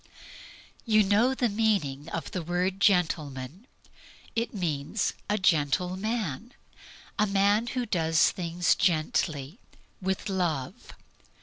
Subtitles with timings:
[0.83, 3.67] You know the meaning of the word "gentleman."
[4.35, 6.55] It means a gentle man
[7.19, 9.59] a man who does things gently,
[10.01, 10.93] with love.